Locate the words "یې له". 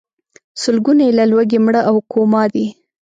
1.07-1.25